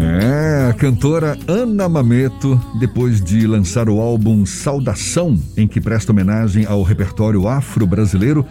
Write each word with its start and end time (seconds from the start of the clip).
É, 0.00 0.68
a 0.70 0.74
cantora 0.74 1.36
Ana 1.48 1.88
Mameto, 1.88 2.60
depois 2.78 3.20
de 3.20 3.44
lançar 3.48 3.88
o 3.88 4.00
álbum 4.00 4.46
Saudação, 4.46 5.36
em 5.56 5.66
que 5.66 5.80
presta 5.80 6.12
homenagem 6.12 6.64
ao 6.64 6.84
repertório 6.84 7.48
afro-brasileiro, 7.48 8.46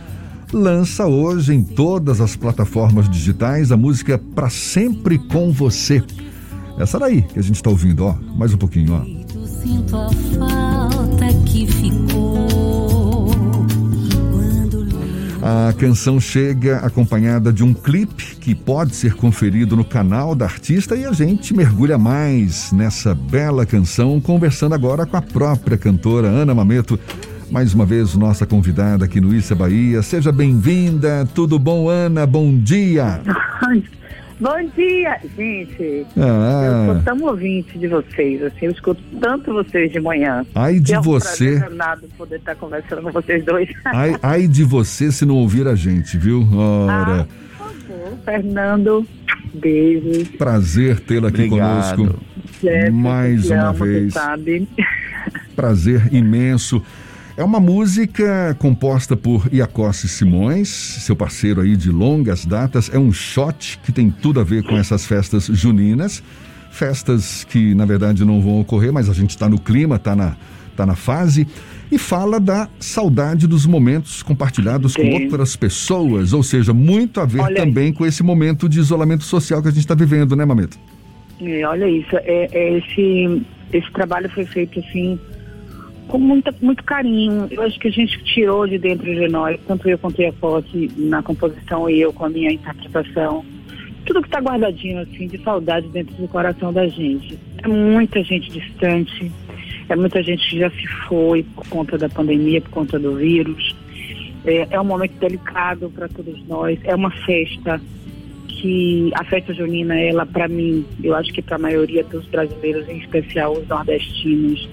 lança 0.52 1.08
hoje 1.08 1.54
em 1.54 1.64
todas 1.64 2.20
as 2.20 2.36
plataformas 2.36 3.10
digitais 3.10 3.72
a 3.72 3.78
música 3.78 4.18
Pra 4.36 4.50
Sempre 4.50 5.18
Com 5.18 5.54
Você. 5.54 6.04
Essa 6.78 7.00
daí 7.00 7.22
que 7.22 7.40
a 7.40 7.42
gente 7.42 7.56
está 7.56 7.70
ouvindo, 7.70 8.04
ó, 8.04 8.14
mais 8.36 8.54
um 8.54 8.58
pouquinho, 8.58 8.94
ó. 8.94 10.67
A 15.50 15.72
canção 15.72 16.20
chega 16.20 16.80
acompanhada 16.80 17.54
de 17.54 17.64
um 17.64 17.74
clipe 17.74 18.36
que 18.36 18.54
pode 18.54 18.94
ser 18.94 19.14
conferido 19.14 19.78
no 19.78 19.86
canal 19.86 20.36
da 20.36 20.44
artista 20.44 20.94
e 20.94 21.06
a 21.06 21.14
gente 21.14 21.56
mergulha 21.56 21.98
mais 21.98 22.74
nessa 22.74 23.16
bela 23.16 23.66
canção, 23.66 24.20
conversando 24.20 24.76
agora 24.76 25.06
com 25.06 25.16
a 25.16 25.22
própria 25.22 25.78
cantora 25.78 26.28
Ana 26.28 26.54
Mameto. 26.54 27.00
Mais 27.50 27.74
uma 27.74 27.86
vez, 27.86 28.14
nossa 28.14 28.46
convidada 28.46 29.06
aqui 29.06 29.22
no 29.22 29.34
Issa 29.34 29.56
Bahia. 29.56 30.02
Seja 30.02 30.34
bem-vinda. 30.34 31.26
Tudo 31.34 31.58
bom, 31.58 31.88
Ana? 31.88 32.28
Bom 32.28 32.60
dia. 32.60 33.22
Bom 34.40 34.70
dia, 34.76 35.20
gente. 35.36 36.06
Ah. 36.16 36.86
Eu 36.88 36.94
sou 36.94 37.04
tão 37.04 37.24
ouvinte 37.28 37.78
de 37.80 37.88
vocês, 37.88 38.44
assim, 38.44 38.68
eu 38.68 38.72
escuto 38.72 39.02
tanto 39.20 39.52
vocês 39.52 39.92
de 39.92 40.00
manhã. 40.00 40.46
Ai 40.54 40.80
de 40.80 40.94
é 40.94 41.00
um 41.00 41.02
você. 41.02 41.60
Prazer 41.60 42.10
poder 42.18 42.36
estar 42.36 42.56
conversando 42.56 43.02
com 43.02 43.12
vocês 43.12 43.44
dois. 43.44 43.68
Ai, 43.86 44.16
ai 44.22 44.48
de 44.48 44.64
você 44.64 45.12
se 45.12 45.26
não 45.26 45.36
ouvir 45.36 45.68
a 45.68 45.76
gente, 45.76 46.18
viu? 46.18 46.48
Ora. 46.54 47.22
Ah, 47.22 47.28
por 47.58 47.76
favor, 47.76 48.18
Fernando. 48.24 49.08
Beijos. 49.56 50.28
Prazer 50.30 51.00
tê-la 51.00 51.30
aqui 51.30 51.46
Obrigado. 51.46 51.96
conosco. 51.96 52.20
Mais 52.92 53.50
uma 53.50 53.70
amo, 53.70 53.86
vez. 53.86 54.14
Sabe. 54.14 54.68
Prazer 55.56 56.14
imenso. 56.14 56.84
É 57.38 57.44
uma 57.44 57.60
música 57.60 58.56
composta 58.58 59.16
por 59.16 59.48
Iacossi 59.54 60.08
Simões, 60.08 60.70
seu 60.70 61.16
parceiro 61.16 61.62
aí 61.62 61.76
de 61.76 61.92
longas 61.92 62.44
datas. 62.44 62.90
É 62.92 62.98
um 62.98 63.14
shot 63.14 63.78
que 63.86 63.92
tem 63.92 64.10
tudo 64.10 64.40
a 64.40 64.44
ver 64.44 64.64
com 64.64 64.76
essas 64.76 65.06
festas 65.06 65.46
juninas. 65.46 66.24
Festas 66.72 67.44
que, 67.44 67.76
na 67.76 67.86
verdade, 67.86 68.26
não 68.26 68.42
vão 68.42 68.60
ocorrer, 68.60 68.92
mas 68.92 69.08
a 69.08 69.14
gente 69.14 69.30
está 69.30 69.48
no 69.48 69.60
clima, 69.60 69.98
está 69.98 70.16
na, 70.16 70.36
tá 70.76 70.84
na 70.84 70.96
fase. 70.96 71.48
E 71.92 72.00
fala 72.00 72.40
da 72.40 72.68
saudade 72.80 73.46
dos 73.46 73.68
momentos 73.68 74.24
compartilhados 74.24 74.94
Sim. 74.94 75.04
com 75.04 75.22
outras 75.22 75.56
pessoas. 75.56 76.34
Ou 76.34 76.42
seja, 76.42 76.74
muito 76.74 77.22
a 77.22 77.26
ver 77.26 77.42
olha 77.42 77.56
também 77.56 77.94
com 77.94 78.04
esse 78.04 78.24
momento 78.24 78.68
de 78.68 78.80
isolamento 78.80 79.24
social 79.24 79.62
que 79.62 79.68
a 79.68 79.72
gente 79.72 79.82
está 79.82 79.94
vivendo, 79.94 80.36
né, 80.36 80.44
Mameta? 80.44 80.76
É, 81.40 81.68
olha 81.68 81.88
isso. 81.88 82.18
É, 82.18 82.50
é 82.52 82.78
esse, 82.80 83.46
esse 83.72 83.92
trabalho 83.92 84.28
foi 84.28 84.46
feito 84.48 84.80
assim 84.80 85.20
com 86.08 86.18
muita, 86.18 86.54
muito 86.62 86.84
carinho. 86.84 87.48
Eu 87.52 87.62
acho 87.64 87.80
que 87.80 87.88
a 87.88 87.92
gente 87.92 88.24
tirou 88.24 88.68
de 88.68 88.78
dentro 88.78 89.06
de 89.06 89.28
nós, 89.28 89.60
tanto 89.68 89.88
eu 89.88 89.98
quanto 89.98 90.24
a 90.26 90.34
Posse 90.34 90.92
na 90.98 91.22
composição 91.22 91.90
e 91.90 92.02
eu 92.02 92.14
com 92.14 92.26
a 92.26 92.30
minha 92.30 92.52
interpretação, 92.52 93.46
tudo 94.06 94.22
que 94.22 94.28
está 94.28 94.40
guardadinho 94.40 95.00
assim 95.00 95.28
de 95.28 95.38
saudade 95.44 95.88
dentro 95.90 96.16
do 96.16 96.28
coração 96.28 96.72
da 96.72 96.88
gente. 96.88 97.38
É 97.62 97.68
muita 97.68 98.24
gente 98.24 98.50
distante, 98.50 99.32
é 99.90 99.96
muita 99.96 100.24
gente 100.24 100.50
que 100.50 100.60
já 100.60 100.70
se 100.70 100.88
foi 101.08 101.44
por 101.44 101.68
conta 101.68 101.98
da 101.98 102.08
pandemia, 102.08 102.62
por 102.62 102.72
conta 102.72 102.98
do 102.98 103.16
vírus. 103.16 103.76
É, 104.46 104.68
é 104.72 104.80
um 104.80 104.86
momento 104.86 105.20
delicado 105.20 105.90
para 105.90 106.08
todos 106.08 106.46
nós. 106.48 106.80
É 106.86 106.96
uma 106.96 107.12
festa 107.12 107.82
que 108.48 109.12
a 109.14 109.24
festa 109.26 109.54
junina, 109.54 110.00
ela 110.00 110.26
para 110.26 110.48
mim, 110.48 110.86
eu 111.04 111.16
acho 111.16 111.32
que 111.34 111.42
para 111.42 111.58
a 111.58 111.60
maioria 111.60 112.04
dos 112.04 112.26
brasileiros, 112.28 112.88
em 112.88 112.98
especial 113.00 113.54
os 113.54 113.68
nordestinos, 113.68 114.68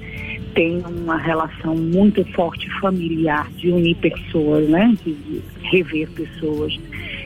tem 0.55 0.83
uma 0.87 1.17
relação 1.17 1.75
muito 1.75 2.25
forte 2.33 2.71
familiar 2.81 3.51
de 3.53 3.70
unir 3.70 3.97
pessoas, 3.97 4.69
né? 4.69 4.95
De, 5.05 5.42
rever 5.65 6.09
pessoas. 6.11 6.79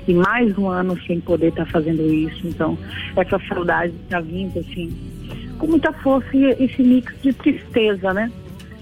E 0.07 0.15
mais 0.15 0.57
um 0.57 0.69
ano 0.69 0.99
sem 1.07 1.21
poder 1.21 1.49
estar 1.49 1.65
tá 1.65 1.71
fazendo 1.71 2.03
isso. 2.13 2.47
Então, 2.47 2.79
essa 3.17 3.39
saudade 3.49 3.93
está 4.05 4.21
vindo, 4.21 4.59
assim, 4.61 4.97
com 5.59 5.67
muita 5.67 5.93
força 5.93 6.29
e 6.35 6.45
esse 6.63 6.83
mix 6.83 7.13
de 7.21 7.33
tristeza, 7.33 8.15
né? 8.15 8.31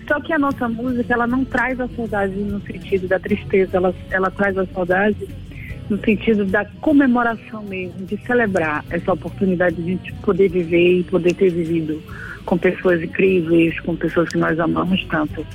Só 0.06 0.20
que 0.20 0.32
a 0.32 0.38
nossa 0.38 0.68
música, 0.68 1.12
ela 1.12 1.26
não 1.26 1.44
traz 1.44 1.80
a 1.80 1.88
saudade 1.88 2.34
no 2.34 2.60
sentido 2.60 3.08
da 3.08 3.18
tristeza, 3.18 3.76
ela, 3.76 3.94
ela 4.10 4.30
traz 4.30 4.56
a 4.56 4.66
saudade 4.66 5.26
no 5.88 5.98
sentido 5.98 6.44
da 6.44 6.64
comemoração 6.80 7.62
mesmo, 7.62 8.06
de 8.06 8.16
celebrar 8.26 8.84
essa 8.90 9.12
oportunidade 9.12 9.76
de 9.76 9.82
a 9.82 9.94
gente 9.94 10.12
poder 10.14 10.48
viver 10.48 11.00
e 11.00 11.04
poder 11.04 11.34
ter 11.34 11.50
vivido 11.50 12.02
com 12.44 12.56
pessoas 12.56 13.02
incríveis, 13.02 13.78
com 13.80 13.96
pessoas 13.96 14.28
que 14.28 14.38
nós 14.38 14.58
amamos 14.58 15.04
tanto. 15.04 15.46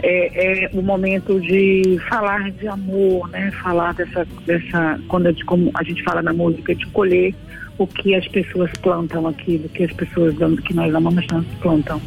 É, 0.00 0.66
é 0.66 0.70
o 0.72 0.82
momento 0.82 1.40
de 1.40 1.98
falar 2.08 2.50
de 2.52 2.68
amor, 2.68 3.28
né? 3.30 3.50
Falar 3.62 3.94
dessa, 3.94 4.26
dessa 4.46 5.00
quando 5.08 5.26
a 5.26 5.32
gente, 5.32 5.44
como 5.44 5.70
a 5.74 5.82
gente 5.82 6.02
fala 6.04 6.22
na 6.22 6.32
música, 6.32 6.74
de 6.74 6.86
colher 6.86 7.34
o 7.78 7.86
que 7.86 8.14
as 8.14 8.26
pessoas 8.28 8.70
plantam 8.82 9.26
aqui, 9.26 9.58
do 9.58 9.68
que 9.68 9.84
as 9.84 9.92
pessoas 9.92 10.34
que 10.60 10.74
nós 10.74 10.94
amamos 10.94 11.26
tanto 11.26 11.48
plantam. 11.60 12.00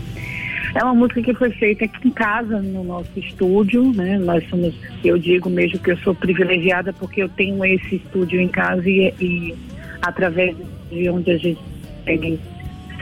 É 0.73 0.83
uma 0.83 0.93
música 0.93 1.21
que 1.21 1.33
foi 1.33 1.51
feita 1.51 1.85
aqui 1.85 2.07
em 2.07 2.11
casa, 2.11 2.61
no 2.61 2.83
nosso 2.83 3.11
estúdio, 3.17 3.91
né? 3.93 4.17
Nós 4.17 4.47
somos, 4.49 4.73
eu 5.03 5.17
digo 5.17 5.49
mesmo 5.49 5.79
que 5.79 5.91
eu 5.91 5.97
sou 5.97 6.15
privilegiada 6.15 6.93
porque 6.93 7.23
eu 7.23 7.29
tenho 7.29 7.63
esse 7.65 7.95
estúdio 7.95 8.39
em 8.39 8.47
casa 8.47 8.89
e, 8.89 9.13
e 9.19 9.55
através 10.01 10.55
de 10.89 11.09
onde 11.09 11.31
a 11.31 11.37
gente 11.37 11.59
tem 12.05 12.39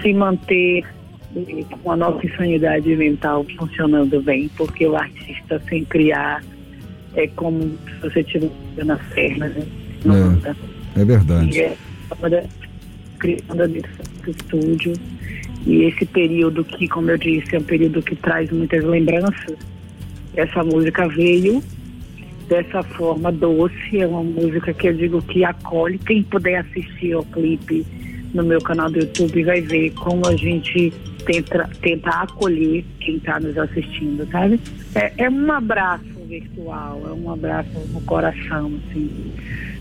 se 0.02 0.14
manter 0.14 0.84
com 1.84 1.92
a 1.92 1.96
nossa 1.96 2.28
sanidade 2.36 2.96
mental 2.96 3.46
funcionando 3.58 4.22
bem, 4.22 4.50
porque 4.58 4.88
o 4.88 4.96
artista 4.96 5.62
sem 5.70 5.86
criar 5.86 6.44
é 7.16 7.28
como 7.28 7.62
se 7.62 8.02
você 8.02 8.24
tivesse 8.24 8.54
nas 8.84 9.02
pernas, 9.14 9.54
né? 9.54 9.66
É, 10.96 11.02
é 11.02 11.06
verdade. 11.06 11.58
E 11.58 11.62
é 11.62 11.78
criando 13.20 13.68
dentro 13.68 13.92
do 14.24 14.32
estúdio. 14.32 14.94
E 15.66 15.84
esse 15.84 16.06
período 16.06 16.64
que, 16.64 16.88
como 16.88 17.12
eu 17.12 17.18
disse, 17.18 17.56
é 17.56 17.60
um 17.60 17.64
período 17.64 18.02
que 18.02 18.16
traz 18.16 18.52
muitas 18.52 18.84
lembranças. 18.84 19.58
Essa 20.36 20.64
música 20.64 21.08
veio 21.08 21.62
dessa 22.48 22.82
forma 22.82 23.32
doce, 23.32 24.00
é 24.00 24.08
uma 24.08 24.24
música 24.24 24.74
que 24.74 24.88
eu 24.88 24.94
digo 24.94 25.22
que 25.22 25.44
acolhe. 25.44 25.98
Quem 26.00 26.24
puder 26.24 26.60
assistir 26.60 27.14
ao 27.14 27.24
clipe 27.26 27.86
no 28.34 28.44
meu 28.44 28.60
canal 28.60 28.90
do 28.90 29.00
YouTube 29.00 29.44
vai 29.44 29.62
ver 29.62 29.92
como 29.92 30.28
a 30.28 30.36
gente 30.36 30.92
tenta, 31.26 31.70
tenta 31.82 32.10
acolher 32.10 32.84
quem 33.00 33.18
está 33.18 33.40
nos 33.40 33.58
assistindo, 33.58 34.28
sabe? 34.32 34.60
É, 34.96 35.14
é 35.18 35.30
um 35.30 35.52
abraço 35.52 36.06
virtual, 36.28 37.02
é 37.08 37.14
um 37.14 37.32
abraço 37.32 37.70
no 37.92 38.02
coração, 38.02 38.72
assim, 38.90 39.10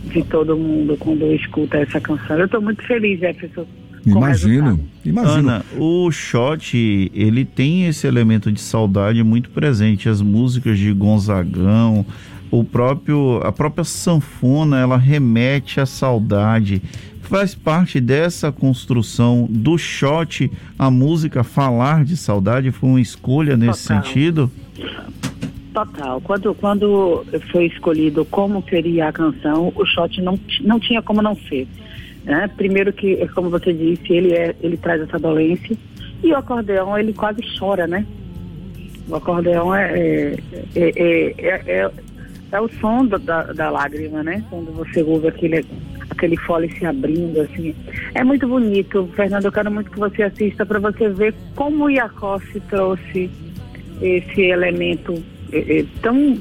de 0.05 0.23
todo 0.25 0.57
mundo 0.57 0.97
quando 0.99 1.33
escuta 1.33 1.79
essa 1.79 2.01
canção. 2.01 2.39
Eu 2.39 2.47
estou 2.47 2.61
muito 2.61 2.83
feliz, 2.87 3.21
Jefferson. 3.21 3.67
Imagino, 4.17 4.81
imagino. 5.05 5.49
Ana, 5.51 5.65
o 5.77 6.11
shot, 6.11 7.11
ele 7.15 7.45
tem 7.45 7.87
esse 7.87 8.07
elemento 8.07 8.51
de 8.51 8.61
saudade 8.61 9.23
muito 9.23 9.51
presente. 9.51 10.09
As 10.09 10.23
músicas 10.23 10.79
de 10.79 10.93
Gonzagão, 10.93 12.07
o 12.51 12.65
próprio, 12.65 13.41
a 13.45 13.53
própria 13.53 13.85
sanfona, 13.85 14.79
ela 14.79 14.97
remete 14.97 15.81
à 15.81 15.87
saudade 15.87 16.83
faz 17.29 17.55
parte 17.55 18.01
dessa 18.01 18.51
construção 18.51 19.47
do 19.51 19.77
shot, 19.77 20.51
a 20.79 20.91
música 20.91 21.45
Falar 21.45 22.03
de 22.03 22.17
Saudade? 22.17 22.71
Foi 22.71 22.89
uma 22.89 23.01
escolha 23.01 23.57
nesse 23.57 23.87
Total. 23.87 24.03
sentido? 24.03 24.51
Total. 25.75 26.21
Quando, 26.23 26.55
quando 26.55 27.25
foi 27.53 27.67
escolhido 27.67 28.25
como 28.25 28.65
seria 28.69 29.09
a 29.09 29.13
canção, 29.13 29.73
o 29.77 29.85
shot 29.85 30.21
não, 30.23 30.39
não 30.63 30.81
tinha 30.81 31.03
como 31.03 31.21
não 31.21 31.37
ser. 31.37 31.69
Né? 32.29 32.47
Primeiro 32.59 32.93
que, 32.93 33.27
como 33.29 33.49
você 33.49 33.73
disse, 33.73 34.13
ele, 34.13 34.35
é, 34.35 34.55
ele 34.61 34.77
traz 34.77 35.01
essa 35.01 35.19
dolência 35.19 35.75
e 36.23 36.31
o 36.31 36.37
acordeão 36.37 36.99
ele 36.99 37.15
quase 37.15 37.41
chora, 37.59 37.87
né? 37.87 38.07
O 39.09 39.17
acordeão 39.17 39.75
é, 39.75 40.37
é, 40.77 40.93
é, 40.99 41.35
é, 41.67 41.91
é 42.53 42.61
o 42.61 42.69
som 42.69 43.07
da, 43.07 43.45
da 43.45 43.71
lágrima, 43.71 44.23
né? 44.23 44.45
Quando 44.51 44.71
você 44.73 45.03
ouve 45.03 45.29
aquele 45.29 45.65
aquele 46.11 46.37
fole 46.39 46.71
se 46.77 46.85
abrindo, 46.85 47.41
assim. 47.41 47.75
É 48.15 48.23
muito 48.23 48.47
bonito, 48.47 49.09
Fernando. 49.15 49.47
Eu 49.47 49.53
quero 49.53 49.71
muito 49.71 49.91
que 49.91 49.99
você 49.99 50.25
assista 50.25 50.67
para 50.67 50.79
você 50.79 51.09
ver 51.09 51.35
como 51.55 51.85
o 51.85 51.91
Iacossi 51.91 52.61
trouxe 52.69 53.31
esse 54.03 54.43
elemento 54.43 55.23
é, 55.51 55.79
é, 55.79 55.85
tão 56.03 56.39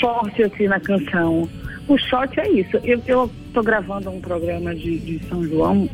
forte 0.00 0.42
assim 0.42 0.66
na 0.66 0.80
canção. 0.80 1.48
O 1.88 1.96
shot 1.96 2.38
é 2.40 2.50
isso. 2.50 2.76
Eu 3.06 3.30
estou 3.56 3.64
gravando 3.64 4.10
um 4.10 4.20
programa 4.20 4.74
de, 4.74 4.98
de, 4.98 5.26
São 5.28 5.42
João, 5.44 5.88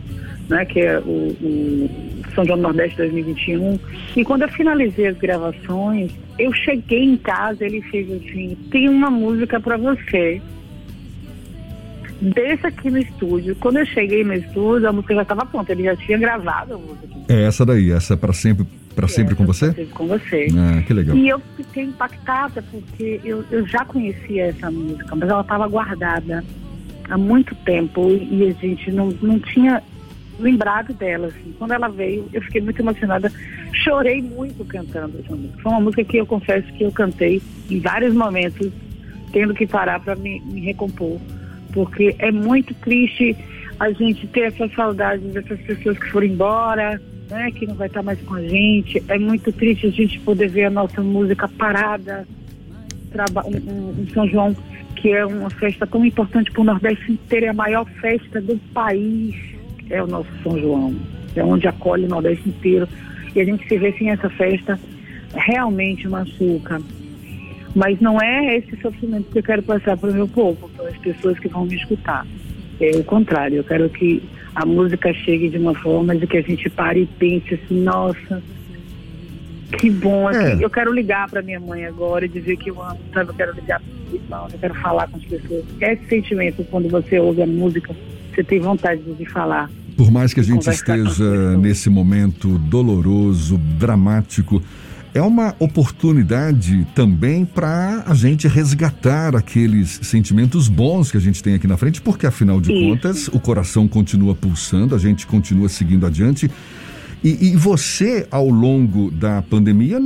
né, 0.49 0.65
que 0.65 0.81
é 0.81 0.99
o, 0.99 1.29
o 1.41 1.91
São 2.35 2.45
João 2.45 2.59
Nordeste 2.59 2.97
2021. 2.97 3.79
E 4.17 4.25
quando 4.25 4.43
eu 4.43 4.49
finalizei 4.49 5.07
as 5.07 5.17
gravações, 5.17 6.11
eu 6.39 6.53
cheguei 6.53 7.05
em 7.05 7.17
casa, 7.17 7.65
ele 7.65 7.81
fez 7.83 8.11
assim, 8.11 8.57
tem 8.71 8.89
uma 8.89 9.11
música 9.11 9.61
para 9.61 9.77
você 9.77 10.43
desse 12.21 12.67
aqui 12.67 12.91
no 12.91 12.99
estúdio. 12.99 13.55
Quando 13.61 13.79
eu 13.79 13.87
cheguei 13.87 14.25
no 14.25 14.35
estúdio, 14.35 14.89
a 14.89 14.93
música 14.93 15.15
já 15.15 15.23
estava 15.23 15.47
pronta, 15.47 15.71
ele 15.71 15.85
já 15.85 15.95
tinha 15.95 16.19
gravado 16.19 16.75
a 16.75 16.79
música. 16.79 17.09
É 17.29 17.45
essa 17.45 17.65
daí, 17.65 17.93
essa 17.93 18.15
é 18.15 18.17
para 18.17 18.33
sempre, 18.33 18.67
para 18.97 19.07
sempre 19.07 19.37
com 19.37 19.47
você? 19.47 19.67
Sempre 19.67 19.87
com 19.87 20.09
você. 20.09 20.49
Ah, 20.57 20.83
que 20.83 20.93
legal. 20.93 21.17
E 21.17 21.29
eu 21.29 21.41
fiquei 21.57 21.85
impactada 21.85 22.61
porque 22.73 23.21
eu, 23.25 23.45
eu 23.53 23.65
já 23.69 23.85
conhecia 23.85 24.47
essa 24.47 24.69
música, 24.69 25.15
mas 25.15 25.29
ela 25.29 25.43
estava 25.43 25.69
guardada 25.69 26.43
há 27.13 27.19
muito 27.19 27.55
tempo 27.57 28.09
e 28.11 28.49
a 28.49 28.53
gente 28.53 28.91
não, 28.91 29.09
não 29.21 29.39
tinha 29.39 29.83
lembrado 30.39 30.95
dela. 30.95 31.27
Assim. 31.27 31.55
Quando 31.59 31.73
ela 31.73 31.89
veio, 31.89 32.27
eu 32.33 32.41
fiquei 32.41 32.63
muito 32.63 32.81
emocionada. 32.81 33.31
Chorei 33.85 34.23
muito 34.23 34.65
cantando 34.65 35.19
essa 35.19 35.37
música. 35.37 35.59
Foi 35.63 35.73
uma 35.73 35.81
música 35.81 36.05
que 36.05 36.17
eu 36.17 36.27
confesso 36.27 36.73
que 36.73 36.85
eu 36.85 36.91
cantei 36.91 37.43
em 37.71 37.81
vários 37.81 38.15
momentos, 38.15 38.73
tendo 39.31 39.53
que 39.53 39.67
parar 39.67 40.01
para 40.01 40.17
me, 40.17 40.41
me 40.41 40.61
recompor. 40.63 41.21
Porque 41.75 42.17
é 42.19 42.33
muito 42.33 42.73
triste 42.75 43.37
a 43.79 43.91
gente 43.91 44.27
ter 44.29 44.45
essa 44.45 44.67
saudade 44.69 45.23
dessas 45.29 45.61
pessoas 45.61 45.99
que 45.99 46.11
foram 46.11 46.27
embora, 46.27 47.01
né, 47.29 47.51
que 47.51 47.67
não 47.67 47.75
vai 47.75 47.89
estar 47.89 48.03
mais 48.03 48.19
com 48.23 48.37
a 48.37 48.43
gente. 48.43 49.03
É 49.07 49.19
muito 49.19 49.53
triste 49.53 49.87
a 49.87 49.91
gente 49.91 50.19
poder 50.21 50.49
ver 50.49 50.65
a 50.65 50.71
nossa 50.71 51.03
música 51.03 51.47
parada 51.47 52.27
em 53.99 54.07
São 54.15 54.27
João, 54.27 54.57
que 55.03 55.11
é 55.11 55.27
uma 55.27 55.51
festa 55.51 55.85
tão 55.85 56.07
importante 56.07 56.53
para 56.53 56.61
o 56.61 56.65
Nordeste 56.65 57.11
inteiro, 57.11 57.47
é 57.47 57.49
a 57.49 57.53
maior 57.53 57.85
festa 58.01 58.41
do 58.41 58.57
país 58.73 59.35
é 59.91 60.01
o 60.01 60.07
nosso 60.07 60.29
São 60.45 60.57
João, 60.57 60.95
é 61.35 61.45
onde 61.45 61.67
acolhe 61.67 62.05
o 62.05 62.09
Nordeste 62.09 62.49
inteiro. 62.49 62.89
E 63.35 63.41
a 63.41 63.45
gente 63.45 63.67
se 63.69 63.77
vê 63.79 63.93
sem 63.99 64.11
essa 64.11 64.31
festa 64.31 64.79
realmente 65.35 66.07
machuca. 66.07 66.81
Mas 67.75 67.99
não 68.01 68.21
é 68.21 68.59
esse 68.59 68.77
sofrimento 68.81 69.31
que 69.33 69.41
eu 69.41 69.43
quero 69.43 69.63
passar 69.63 69.97
para 69.97 70.11
o 70.11 70.15
meu 70.15 70.29
povo, 70.29 70.71
para 70.77 70.89
as 70.89 70.97
pessoas 70.99 71.37
que 71.39 71.49
vão 71.49 71.67
me 71.67 71.75
escutar. 71.75 72.25
É 72.81 72.97
o 72.97 73.03
contrário, 73.03 73.57
eu 73.57 73.65
quero 73.65 73.89
que 73.89 74.23
a 74.55 74.65
música 74.65 75.13
chegue 75.13 75.49
de 75.49 75.59
uma 75.59 75.75
forma 75.75 76.15
de 76.15 76.27
que 76.29 76.37
a 76.37 76.43
gente 76.43 76.71
pare 76.71 77.03
e 77.03 77.07
pense 77.07 77.55
assim, 77.55 77.83
nossa, 77.83 78.41
que 79.79 79.91
bom. 79.91 80.29
Assim, 80.29 80.61
é. 80.61 80.65
Eu 80.65 80.71
quero 80.71 80.93
ligar 80.93 81.29
para 81.29 81.43
minha 81.43 81.59
mãe 81.59 81.87
agora 81.87 82.25
e 82.25 82.29
dizer 82.29 82.57
que 82.57 82.71
eu 82.71 82.81
amo, 82.81 83.01
sabe? 83.13 83.31
Eu 83.31 83.35
quero 83.35 83.55
ligar 83.55 83.81
eu 84.15 84.59
quero 84.59 84.75
falar 84.75 85.09
com 85.09 85.17
as 85.17 85.25
pessoas. 85.25 85.65
É 85.81 85.93
esse 85.95 86.07
sentimento 86.07 86.65
quando 86.71 86.89
você 86.89 87.19
ouve 87.19 87.43
a 87.43 87.47
música, 87.47 87.95
você 88.33 88.43
tem 88.43 88.61
vontade 88.61 89.03
de 89.03 89.27
falar. 89.27 89.71
Por 89.97 90.11
mais 90.11 90.33
que 90.33 90.41
a 90.41 90.43
gente 90.43 90.69
esteja 90.69 91.57
nesse 91.59 91.91
momento 91.91 92.59
doloroso, 92.59 93.59
dramático, 93.79 94.63
é 95.15 95.21
uma 95.21 95.55
oportunidade 95.59 96.87
também 96.95 97.45
para 97.45 98.03
a 98.07 98.15
gente 98.15 98.49
resgatar 98.49 99.37
aqueles 99.37 100.01
sentimentos 100.03 100.69
bons 100.69 101.11
que 101.11 101.19
a 101.19 101.21
gente 101.21 101.43
tem 101.43 101.55
aqui 101.55 101.67
na 101.67 101.77
frente, 101.77 102.01
porque 102.01 102.27
afinal 102.27 102.61
de 102.61 102.73
Isso. 102.73 102.89
contas 102.89 103.29
o 103.29 103.39
coração 103.39 103.87
continua 103.87 104.35
pulsando, 104.35 104.95
a 104.95 104.99
gente 104.99 105.27
continua 105.27 105.69
seguindo 105.69 106.07
adiante. 106.07 106.51
E, 107.23 107.53
e, 107.53 107.57
você, 107.57 108.27
ao 108.31 108.49
longo 108.49 109.11
da 109.11 109.43
pandemia, 109.43 109.99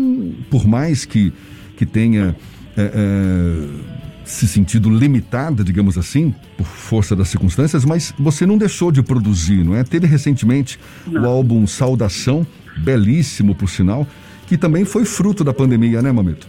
por 0.50 0.66
mais 0.66 1.04
que, 1.04 1.32
que 1.76 1.86
tenha. 1.86 2.36
É, 2.76 2.82
é, 2.82 3.95
se 4.26 4.48
sentido 4.48 4.90
limitada, 4.90 5.62
digamos 5.62 5.96
assim, 5.96 6.34
por 6.56 6.66
força 6.66 7.14
das 7.14 7.28
circunstâncias, 7.28 7.84
mas 7.84 8.12
você 8.18 8.44
não 8.44 8.58
deixou 8.58 8.90
de 8.90 9.02
produzir, 9.02 9.64
não 9.64 9.74
é? 9.74 9.84
Teve 9.84 10.06
recentemente 10.06 10.78
não. 11.06 11.22
o 11.22 11.26
álbum 11.26 11.66
Saudação, 11.66 12.44
belíssimo 12.76 13.54
por 13.54 13.68
sinal, 13.68 14.06
que 14.46 14.58
também 14.58 14.84
foi 14.84 15.04
fruto 15.04 15.44
da 15.44 15.54
pandemia, 15.54 16.02
né, 16.02 16.10
Mamito? 16.10 16.46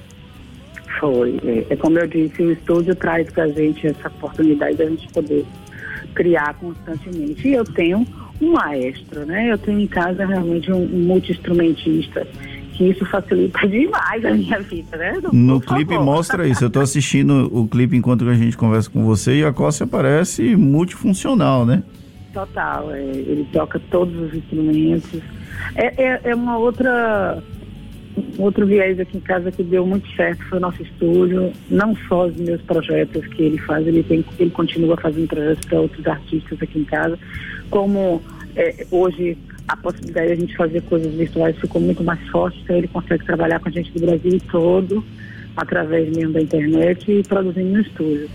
Foi. 1.00 1.39
É, 1.44 1.74
é 1.74 1.75
como 1.75 2.00
eu 2.00 2.07
disse, 2.07 2.41
o 2.41 2.51
estúdio 2.51 2.95
traz 2.95 3.29
pra 3.29 3.47
gente 3.47 3.85
essa 3.85 4.07
oportunidade 4.07 4.77
de 4.77 4.83
a 4.83 4.89
gente 4.89 5.07
poder 5.09 5.45
criar 6.15 6.56
constantemente. 6.56 7.47
E 7.47 7.53
eu 7.53 7.63
tenho 7.63 8.06
um 8.41 8.53
maestro, 8.53 9.23
né? 9.25 9.51
Eu 9.51 9.57
tenho 9.57 9.80
em 9.80 9.88
casa 9.88 10.25
realmente 10.25 10.71
um, 10.71 10.83
um 10.83 11.06
multi-instrumentista 11.06 12.27
que 12.77 12.89
isso 12.89 13.03
facilita 13.06 13.59
demais 13.68 14.24
a 14.24 14.31
minha 14.31 14.59
vida, 14.59 14.95
né? 14.95 15.19
No, 15.24 15.33
no 15.33 15.59
clipe 15.59 15.95
favor. 15.95 16.06
mostra 16.06 16.47
isso. 16.47 16.63
Eu 16.63 16.68
estou 16.68 16.81
assistindo 16.81 17.50
o 17.51 17.68
clipe 17.68 17.97
enquanto 17.97 18.27
a 18.29 18.33
gente 18.35 18.56
conversa 18.56 18.89
com 18.89 19.03
você 19.03 19.39
e 19.39 19.44
a 19.44 19.51
Cóssia 19.51 19.88
parece 19.88 20.56
multifuncional, 20.56 21.65
né? 21.65 21.83
Total. 22.31 22.91
É, 22.91 23.01
ele 23.01 23.47
toca 23.51 23.81
todos 23.89 24.15
os 24.15 24.33
instrumentos. 24.33 25.21
É, 25.75 26.03
é, 26.03 26.21
é 26.25 26.35
uma 26.35 26.57
outra 26.57 27.41
um 28.38 28.44
outro 28.44 28.65
viés 28.65 29.00
aqui 29.00 29.18
em 29.18 29.21
casa 29.21 29.51
que 29.51 29.63
deu 29.63 29.85
muito 29.85 30.09
certo 30.15 30.44
foi 30.45 30.57
o 30.57 30.62
nosso 30.62 30.81
estúdio, 30.81 31.53
não 31.69 31.95
só 32.07 32.25
os 32.25 32.35
meus 32.35 32.59
projetos 32.63 33.25
que 33.27 33.44
ele 33.44 33.59
faz, 33.59 33.85
ele, 33.85 34.01
tem, 34.01 34.25
ele 34.39 34.50
continua 34.50 34.97
fazendo 34.97 35.27
projetos 35.27 35.65
para 35.65 35.81
outros 35.81 36.07
artistas 36.07 36.59
aqui 36.59 36.80
em 36.80 36.83
casa, 36.83 37.18
como 37.69 38.19
é, 38.56 38.88
hoje 38.89 39.38
a 39.67 39.75
possibilidade 39.75 40.27
de 40.27 40.33
a 40.33 40.35
gente 40.35 40.55
fazer 40.55 40.81
coisas 40.83 41.13
virtuais 41.13 41.57
ficou 41.57 41.81
muito 41.81 42.03
mais 42.03 42.19
forte, 42.29 42.59
então 42.63 42.77
ele 42.77 42.87
consegue 42.87 43.25
trabalhar 43.25 43.59
com 43.59 43.67
a 43.67 43.71
gente 43.71 43.91
do 43.91 43.99
Brasil 43.99 44.39
todo, 44.49 45.03
através 45.55 46.15
mesmo 46.15 46.33
da 46.33 46.41
internet 46.41 47.11
e 47.11 47.23
produzindo 47.23 47.69
no 47.69 47.81
estúdio. 47.81 48.29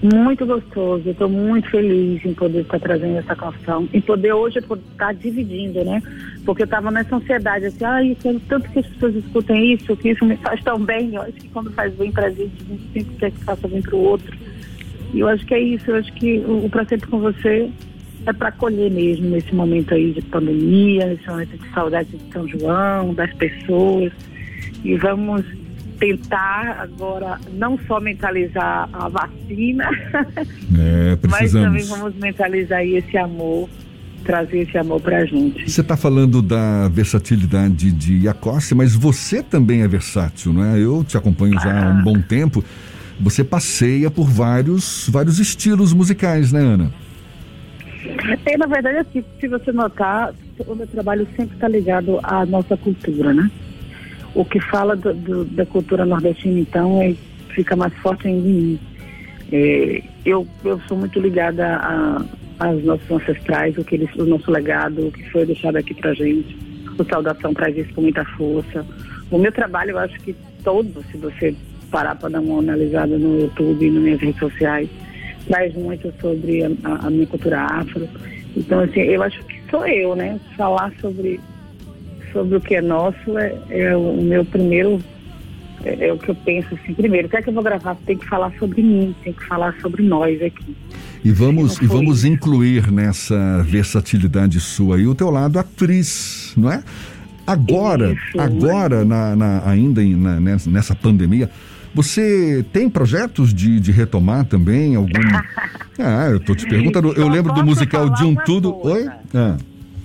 Muito 0.00 0.46
gostoso, 0.46 1.02
eu 1.06 1.12
estou 1.12 1.28
muito 1.28 1.68
feliz 1.70 2.24
em 2.24 2.32
poder 2.32 2.60
estar 2.60 2.78
trazendo 2.78 3.18
essa 3.18 3.34
canção, 3.34 3.88
em 3.92 4.00
poder 4.00 4.32
hoje 4.32 4.58
estar 4.58 5.12
dividindo, 5.12 5.84
né? 5.84 6.00
Porque 6.44 6.62
eu 6.62 6.66
estava 6.66 6.88
nessa 6.90 7.16
ansiedade, 7.16 7.66
assim, 7.66 7.84
ah, 7.84 8.04
eu 8.04 8.14
quero 8.14 8.40
tanto 8.48 8.70
que 8.70 8.78
as 8.78 8.86
pessoas 8.86 9.16
escutem 9.16 9.74
isso, 9.74 9.96
que 9.96 10.10
isso 10.10 10.24
me 10.24 10.36
faz 10.36 10.62
tão 10.62 10.78
bem. 10.78 11.14
Eu 11.14 11.22
acho 11.22 11.32
que 11.32 11.48
quando 11.48 11.72
faz 11.72 11.92
bem 11.94 12.12
pra 12.12 12.30
gente, 12.30 12.52
a 12.60 12.72
gente 12.72 12.92
sempre 12.92 13.16
quer 13.16 13.30
que 13.32 13.44
faça 13.44 13.66
bem 13.66 13.82
pro 13.82 13.98
outro. 13.98 14.36
E 15.12 15.18
eu 15.18 15.28
acho 15.28 15.44
que 15.44 15.54
é 15.54 15.60
isso, 15.60 15.90
eu 15.90 15.96
acho 15.96 16.12
que 16.12 16.38
o, 16.46 16.66
o 16.66 16.70
Com 17.10 17.18
Você 17.18 17.68
é 18.28 18.32
para 18.32 18.48
acolher 18.48 18.90
mesmo 18.90 19.30
nesse 19.30 19.54
momento 19.54 19.94
aí 19.94 20.12
de 20.12 20.22
pandemia, 20.22 21.06
nesse 21.06 21.26
momento 21.26 21.56
de 21.56 21.68
saudade 21.70 22.10
de 22.10 22.32
São 22.32 22.46
João, 22.48 23.14
das 23.14 23.32
pessoas. 23.34 24.12
E 24.84 24.96
vamos 24.96 25.44
tentar 25.98 26.78
agora 26.80 27.38
não 27.54 27.78
só 27.86 28.00
mentalizar 28.00 28.88
a 28.92 29.08
vacina, 29.08 29.88
é, 30.78 31.18
mas 31.28 31.52
também 31.52 31.84
vamos 31.84 32.14
mentalizar 32.14 32.78
aí 32.78 32.96
esse 32.96 33.16
amor, 33.18 33.68
trazer 34.24 34.60
esse 34.60 34.78
amor 34.78 35.00
para 35.00 35.18
a 35.18 35.24
gente. 35.24 35.68
Você 35.68 35.80
está 35.80 35.96
falando 35.96 36.40
da 36.40 36.88
versatilidade 36.88 37.90
de 37.90 38.18
Iacosse, 38.24 38.74
mas 38.74 38.94
você 38.94 39.42
também 39.42 39.82
é 39.82 39.88
versátil, 39.88 40.52
não 40.52 40.64
é? 40.64 40.78
Eu 40.78 41.02
te 41.02 41.16
acompanho 41.16 41.54
já 41.54 41.72
há 41.72 41.90
um 41.90 41.98
ah. 41.98 42.02
bom 42.02 42.20
tempo. 42.20 42.64
Você 43.20 43.42
passeia 43.42 44.08
por 44.10 44.28
vários, 44.28 45.08
vários 45.10 45.40
estilos 45.40 45.92
musicais, 45.92 46.52
né, 46.52 46.60
Ana? 46.60 46.92
É, 48.46 48.56
na 48.56 48.66
verdade, 48.66 48.98
assim, 48.98 49.24
se 49.40 49.48
você 49.48 49.72
notar, 49.72 50.32
o 50.66 50.74
meu 50.74 50.86
trabalho 50.86 51.26
sempre 51.36 51.54
está 51.54 51.68
ligado 51.68 52.20
à 52.22 52.46
nossa 52.46 52.76
cultura, 52.76 53.32
né? 53.32 53.50
O 54.34 54.44
que 54.44 54.60
fala 54.60 54.94
do, 54.94 55.12
do, 55.14 55.44
da 55.44 55.66
cultura 55.66 56.04
nordestina, 56.04 56.60
então, 56.60 57.02
é, 57.02 57.14
fica 57.54 57.74
mais 57.74 57.92
forte 57.94 58.28
em 58.28 58.40
mim. 58.40 58.80
É, 59.50 60.02
eu, 60.24 60.46
eu 60.64 60.80
sou 60.86 60.96
muito 60.96 61.18
ligada 61.18 61.80
aos 62.58 62.84
nossos 62.84 63.10
ancestrais, 63.10 63.76
o, 63.78 63.84
que 63.84 63.96
eles, 63.96 64.14
o 64.16 64.24
nosso 64.24 64.50
legado, 64.50 65.08
o 65.08 65.12
que 65.12 65.28
foi 65.30 65.46
deixado 65.46 65.76
aqui 65.76 65.94
pra 65.94 66.14
gente. 66.14 66.56
O 66.98 67.04
Saudação 67.04 67.54
traz 67.54 67.76
isso 67.76 67.92
com 67.94 68.02
muita 68.02 68.24
força. 68.24 68.84
O 69.30 69.38
meu 69.38 69.52
trabalho, 69.52 69.92
eu 69.92 69.98
acho 69.98 70.18
que 70.20 70.34
todo, 70.62 71.02
se 71.10 71.16
você 71.16 71.54
parar 71.90 72.14
para 72.16 72.30
dar 72.30 72.40
uma 72.40 72.58
analisada 72.58 73.18
no 73.18 73.40
YouTube 73.40 73.86
e 73.86 73.90
nas 73.90 74.02
minhas 74.02 74.20
redes 74.20 74.38
sociais, 74.38 74.88
traz 75.48 75.74
muito 75.74 76.12
sobre 76.20 76.62
a, 76.62 76.68
a, 76.84 77.10
minha 77.10 77.26
cultura 77.26 77.62
afro. 77.62 78.08
Então, 78.56 78.80
assim, 78.80 79.00
eu 79.00 79.22
acho 79.22 79.42
que 79.44 79.60
sou 79.70 79.86
eu, 79.86 80.14
né? 80.14 80.38
Falar 80.56 80.92
sobre, 81.00 81.40
sobre 82.32 82.56
o 82.56 82.60
que 82.60 82.76
é 82.76 82.82
nosso 82.82 83.36
é, 83.38 83.56
é 83.70 83.96
o 83.96 84.22
meu 84.22 84.44
primeiro. 84.44 85.00
É, 85.84 86.08
é, 86.08 86.12
o 86.12 86.18
que 86.18 86.28
eu 86.28 86.34
penso 86.34 86.74
assim. 86.74 86.92
Primeiro, 86.92 87.28
o 87.28 87.30
que 87.30 87.36
é 87.36 87.42
que 87.42 87.48
eu 87.48 87.54
vou 87.54 87.62
gravar? 87.62 87.96
Tem 88.04 88.16
que 88.16 88.26
falar 88.26 88.52
sobre 88.58 88.82
mim, 88.82 89.14
tem 89.22 89.32
que 89.32 89.44
falar 89.46 89.74
sobre 89.80 90.02
nós 90.02 90.40
aqui. 90.42 90.76
E 91.24 91.30
vamos, 91.30 91.80
e 91.80 91.86
vamos 91.86 92.24
incluir 92.24 92.90
nessa 92.90 93.62
versatilidade 93.62 94.60
sua 94.60 94.96
aí 94.96 95.06
o 95.06 95.14
teu 95.14 95.30
lado 95.30 95.58
atriz, 95.58 96.52
não 96.56 96.70
é? 96.70 96.82
Agora, 97.48 98.12
Isso, 98.12 98.38
agora 98.38 99.04
na, 99.06 99.34
na, 99.34 99.66
ainda 99.66 100.04
em, 100.04 100.14
na, 100.14 100.38
nessa 100.38 100.94
pandemia, 100.94 101.48
você 101.94 102.62
tem 102.72 102.90
projetos 102.90 103.54
de, 103.54 103.80
de 103.80 103.90
retomar 103.90 104.44
também 104.44 104.94
algum? 104.94 105.08
ah, 105.98 106.28
eu 106.30 106.40
tô 106.40 106.54
te 106.54 106.66
perguntando. 106.66 107.14
Eu 107.14 107.26
lembro 107.26 107.54
do 107.54 107.64
musical 107.64 108.10
de 108.10 108.22
um 108.22 108.34
tudo. 108.34 108.74
Coisa. 108.74 109.10
Oi? 109.10 109.16
Ah. 109.34 109.56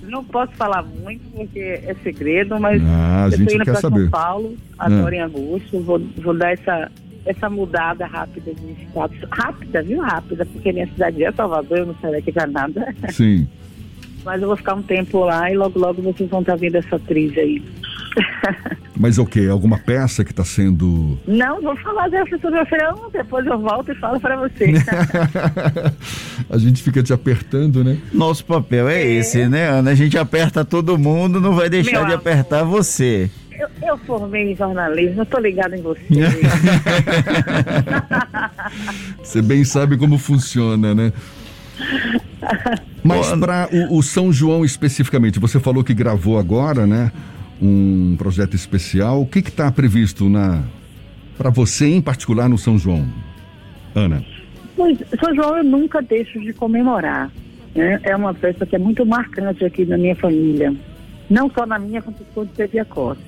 Não 0.04 0.24
posso 0.24 0.52
falar 0.52 0.82
muito 0.82 1.22
porque 1.36 1.58
é 1.60 1.94
segredo, 2.02 2.58
mas 2.58 2.80
ah, 2.82 3.28
eu 3.30 3.46
tô 3.46 3.54
indo 3.54 3.64
para 3.64 3.74
São 3.74 4.08
Paulo 4.08 4.56
agora 4.78 5.14
ah. 5.14 5.18
em 5.18 5.20
agosto. 5.20 5.80
Vou, 5.80 6.00
vou 6.22 6.34
dar 6.34 6.52
essa 6.52 6.90
essa 7.26 7.48
mudada 7.48 8.06
rápida 8.06 8.52
de 8.54 8.84
status. 8.84 9.18
Rápida, 9.30 9.82
viu? 9.82 10.00
Rápida, 10.00 10.44
porque 10.46 10.72
minha 10.72 10.86
cidade 10.86 11.24
é 11.24 11.32
Salvador, 11.32 11.78
eu 11.78 11.86
não 11.86 11.94
sei 12.00 12.10
daqui 12.12 12.32
pra 12.32 12.46
nada. 12.46 12.94
Sim. 13.10 13.48
Mas 14.24 14.40
eu 14.40 14.48
vou 14.48 14.56
ficar 14.56 14.74
um 14.74 14.82
tempo 14.82 15.20
lá 15.20 15.50
e 15.50 15.56
logo, 15.56 15.78
logo 15.78 16.02
vocês 16.02 16.28
vão 16.30 16.40
estar 16.40 16.56
vendo 16.56 16.76
essa 16.76 16.96
atriz 16.96 17.36
aí. 17.36 17.62
Mas 18.96 19.18
o 19.18 19.26
que? 19.26 19.48
Alguma 19.48 19.78
peça 19.78 20.24
que 20.24 20.30
está 20.30 20.44
sendo. 20.44 21.18
Não, 21.26 21.60
vou 21.60 21.76
falar 21.78 22.08
dessa 22.08 22.30
segunda-feira, 22.30 22.94
depois 23.12 23.44
eu 23.46 23.58
volto 23.58 23.90
e 23.90 23.94
falo 23.96 24.20
para 24.20 24.36
você. 24.36 24.72
a 26.48 26.58
gente 26.58 26.82
fica 26.82 27.02
te 27.02 27.12
apertando, 27.12 27.82
né? 27.82 27.98
Nosso 28.12 28.44
papel 28.44 28.88
é, 28.88 29.02
é, 29.02 29.12
esse, 29.14 29.48
né, 29.48 29.68
Ana? 29.68 29.90
A 29.90 29.94
gente 29.94 30.16
aperta 30.16 30.64
todo 30.64 30.96
mundo, 30.96 31.40
não 31.40 31.54
vai 31.54 31.68
deixar 31.68 31.90
Meu 31.90 32.06
de 32.06 32.12
amor. 32.12 32.18
apertar 32.18 32.62
você. 32.62 33.28
Eu, 33.58 33.68
eu, 33.82 33.98
formei 33.98 34.52
em 34.52 34.56
jornalismo, 34.56 35.22
eu 35.22 35.26
tô 35.26 35.38
ligado 35.38 35.74
em 35.74 35.82
você. 35.82 36.02
você 39.22 39.42
bem 39.42 39.64
sabe 39.64 39.96
como 39.96 40.18
funciona, 40.18 40.94
né? 40.94 41.12
Mas 43.02 43.32
para 43.32 43.68
o, 43.72 43.98
o, 43.98 44.02
São 44.02 44.32
João 44.32 44.64
especificamente, 44.64 45.38
você 45.38 45.60
falou 45.60 45.84
que 45.84 45.92
gravou 45.92 46.38
agora, 46.38 46.86
né? 46.86 47.12
Um 47.60 48.16
projeto 48.16 48.54
especial. 48.54 49.20
O 49.20 49.26
que 49.26 49.40
está 49.40 49.70
previsto 49.70 50.28
na 50.28 50.62
para 51.36 51.50
você 51.50 51.86
em 51.86 52.00
particular 52.00 52.48
no 52.48 52.56
São 52.56 52.78
João, 52.78 53.06
Ana? 53.94 54.24
Pois, 54.76 54.98
São 55.20 55.34
João 55.34 55.58
eu 55.58 55.64
nunca 55.64 56.00
deixo 56.00 56.40
de 56.40 56.52
comemorar. 56.52 57.30
Né? 57.74 58.00
É 58.04 58.14
uma 58.16 58.32
festa 58.34 58.64
que 58.64 58.76
é 58.76 58.78
muito 58.78 59.04
marcante 59.04 59.64
aqui 59.64 59.84
na 59.84 59.98
minha 59.98 60.16
família. 60.16 60.74
Não 61.28 61.50
só 61.50 61.66
na 61.66 61.78
minha, 61.78 62.00
quanto 62.00 62.24
quanto 62.34 62.54
teve 62.54 62.78
a 62.78 62.84
Costa. 62.84 63.22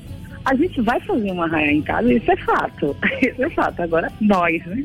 A 0.44 0.54
gente 0.54 0.80
vai 0.80 1.00
fazer 1.00 1.32
uma 1.32 1.48
raia 1.48 1.72
em 1.72 1.82
casa, 1.82 2.12
isso 2.12 2.30
é 2.30 2.36
fato. 2.36 2.96
Isso 3.20 3.42
é 3.42 3.50
fato. 3.50 3.82
Agora, 3.82 4.12
nós, 4.20 4.64
né? 4.66 4.84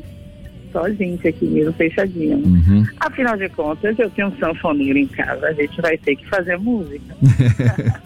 Só 0.72 0.84
a 0.84 0.90
gente 0.90 1.28
aqui 1.28 1.44
mesmo, 1.44 1.72
fechadinho. 1.72 2.38
Uhum. 2.38 2.84
Afinal 2.98 3.36
de 3.36 3.48
contas, 3.50 3.98
eu 3.98 4.10
tenho 4.10 4.28
um 4.28 4.36
sanfoneiro 4.38 4.98
em 4.98 5.06
casa, 5.06 5.46
a 5.46 5.52
gente 5.52 5.80
vai 5.80 5.96
ter 5.98 6.16
que 6.16 6.26
fazer 6.28 6.58
música. 6.58 7.14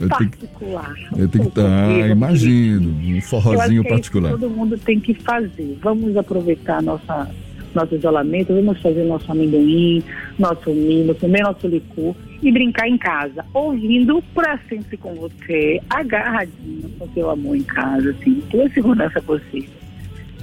eu 0.00 0.08
particular. 0.08 0.94
Eu 1.16 1.28
tenho 1.28 1.50
que 1.50 1.60
ah, 1.60 2.08
imagino, 2.08 2.90
um 2.90 3.20
forrozinho 3.20 3.84
particular. 3.84 4.32
todo 4.32 4.50
mundo 4.50 4.78
tem 4.78 5.00
que 5.00 5.14
fazer. 5.14 5.78
Vamos 5.82 6.16
aproveitar 6.16 6.82
nossa, 6.82 7.30
nosso 7.74 7.94
isolamento, 7.94 8.54
vamos 8.54 8.80
fazer 8.80 9.04
nosso 9.04 9.30
amendoim, 9.30 10.02
nosso 10.38 10.70
milho, 10.70 11.14
comer 11.14 11.42
nosso 11.42 11.66
licor 11.66 12.14
e 12.40 12.52
brincar 12.52 12.88
em 12.88 12.96
casa, 12.96 13.44
ouvindo 13.52 14.22
pra 14.32 14.58
sempre 14.68 14.96
com 14.96 15.12
você, 15.14 15.80
agarradinho 15.90 16.88
com 16.98 17.08
seu 17.08 17.30
amor 17.30 17.56
em 17.56 17.64
casa, 17.64 18.10
assim, 18.10 18.40
toda 18.48 18.70
segurança 18.70 19.20
possível 19.20 19.77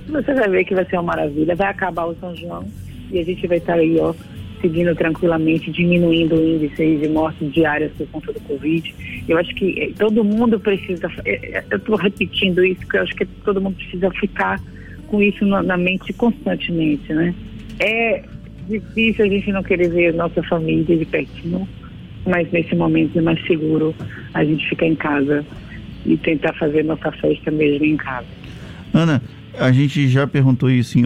você 0.07 0.33
vai 0.33 0.49
ver 0.49 0.65
que 0.65 0.75
vai 0.75 0.85
ser 0.85 0.97
uma 0.97 1.03
maravilha. 1.03 1.55
Vai 1.55 1.67
acabar 1.67 2.05
o 2.05 2.15
São 2.15 2.35
João 2.35 2.65
e 3.11 3.19
a 3.19 3.23
gente 3.23 3.45
vai 3.47 3.57
estar 3.57 3.73
aí, 3.73 3.97
ó, 3.99 4.13
seguindo 4.61 4.95
tranquilamente, 4.95 5.71
diminuindo 5.71 6.35
o 6.35 6.55
índice 6.55 6.97
de 6.97 7.07
mortes 7.09 7.51
diárias 7.53 7.91
por 7.93 8.07
conta 8.07 8.33
do 8.33 8.39
Covid. 8.41 8.95
Eu 9.27 9.37
acho 9.37 9.53
que 9.55 9.79
eh, 9.79 9.91
todo 9.97 10.23
mundo 10.23 10.59
precisa, 10.59 11.11
eh, 11.25 11.39
eh, 11.53 11.63
eu 11.69 11.77
estou 11.77 11.95
repetindo 11.95 12.63
isso, 12.63 12.81
porque 12.81 12.97
eu 12.97 13.03
acho 13.03 13.15
que 13.15 13.25
todo 13.25 13.61
mundo 13.61 13.75
precisa 13.75 14.09
ficar 14.11 14.59
com 15.07 15.21
isso 15.21 15.45
na, 15.45 15.77
mente 15.77 16.11
constantemente, 16.13 17.13
né? 17.13 17.33
É 17.79 18.23
difícil 18.67 19.25
a 19.25 19.27
gente 19.27 19.51
não 19.51 19.61
querer 19.61 19.89
ver 19.89 20.13
nossa 20.13 20.41
família 20.43 20.97
de 20.97 21.05
pertinho, 21.05 21.67
mas 22.25 22.51
nesse 22.51 22.75
momento 22.75 23.17
é 23.17 23.21
mais 23.21 23.43
seguro 23.45 23.93
a 24.33 24.43
gente 24.43 24.67
ficar 24.67 24.87
em 24.87 24.95
casa 24.95 25.45
e 26.05 26.17
tentar 26.17 26.53
fazer 26.53 26.83
nossa 26.83 27.11
festa 27.11 27.51
mesmo 27.51 27.85
em 27.85 27.97
casa. 27.97 28.27
Ana, 28.93 29.21
a 29.59 29.71
gente 29.71 30.07
já 30.07 30.27
perguntou 30.27 30.69
isso 30.69 30.97
em 30.97 31.03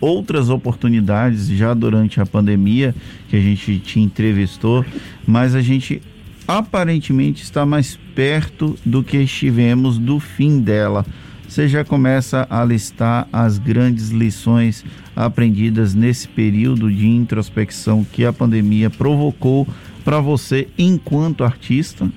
outras 0.00 0.48
oportunidades, 0.48 1.48
já 1.48 1.74
durante 1.74 2.20
a 2.20 2.26
pandemia, 2.26 2.94
que 3.28 3.36
a 3.36 3.40
gente 3.40 3.78
te 3.78 4.00
entrevistou, 4.00 4.84
mas 5.26 5.54
a 5.54 5.60
gente 5.60 6.02
aparentemente 6.46 7.42
está 7.42 7.66
mais 7.66 7.98
perto 8.14 8.76
do 8.84 9.02
que 9.02 9.16
estivemos 9.16 9.98
do 9.98 10.20
fim 10.20 10.60
dela. 10.60 11.04
Você 11.48 11.68
já 11.68 11.84
começa 11.84 12.46
a 12.50 12.64
listar 12.64 13.28
as 13.32 13.58
grandes 13.58 14.10
lições 14.10 14.84
aprendidas 15.14 15.94
nesse 15.94 16.26
período 16.28 16.92
de 16.92 17.06
introspecção 17.06 18.04
que 18.04 18.24
a 18.24 18.32
pandemia 18.32 18.90
provocou 18.90 19.66
para 20.04 20.20
você 20.20 20.68
enquanto 20.76 21.44
artista? 21.44 22.10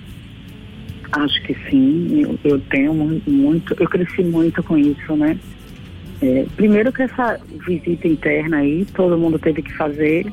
Acho 1.12 1.42
que 1.44 1.56
sim, 1.70 2.22
eu, 2.22 2.40
eu 2.44 2.60
tenho 2.70 2.94
muito, 2.94 3.76
eu 3.80 3.90
cresci 3.90 4.24
muito 4.24 4.62
com 4.62 4.78
isso, 4.78 5.16
né? 5.16 5.38
É, 6.22 6.46
primeiro 6.56 6.92
que 6.92 7.04
essa 7.04 7.40
visita 7.66 8.08
interna 8.08 8.58
aí, 8.58 8.86
todo 8.94 9.18
mundo 9.18 9.40
teve 9.40 9.62
que 9.62 9.74
fazer, 9.76 10.32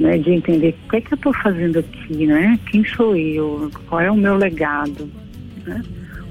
né? 0.00 0.18
De 0.18 0.30
entender 0.30 0.74
o 0.86 0.90
que 0.90 0.96
é 0.96 1.00
que 1.00 1.12
eu 1.12 1.16
estou 1.16 1.34
fazendo 1.34 1.78
aqui, 1.78 2.26
né? 2.26 2.58
Quem 2.70 2.84
sou 2.84 3.16
eu? 3.16 3.70
Qual 3.88 4.00
é 4.00 4.10
o 4.10 4.16
meu 4.16 4.36
legado? 4.36 5.08
Né? 5.64 5.82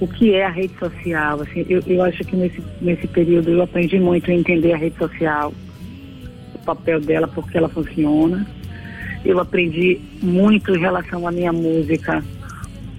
O 0.02 0.08
que 0.08 0.34
é 0.34 0.46
a 0.46 0.50
rede 0.50 0.74
social? 0.78 1.42
Assim, 1.42 1.66
eu, 1.70 1.82
eu 1.88 2.04
acho 2.04 2.24
que 2.26 2.36
nesse, 2.36 2.62
nesse 2.82 3.08
período 3.08 3.52
eu 3.52 3.62
aprendi 3.62 4.00
muito 4.00 4.30
a 4.30 4.34
entender 4.34 4.74
a 4.74 4.78
rede 4.78 4.98
social, 4.98 5.54
o 6.56 6.60
papel 6.60 7.00
dela, 7.00 7.28
porque 7.28 7.58
ela 7.58 7.70
funciona. 7.70 8.46
Eu 9.24 9.40
aprendi 9.40 10.02
muito 10.22 10.76
em 10.76 10.80
relação 10.80 11.26
à 11.26 11.32
minha 11.32 11.54
música, 11.54 12.22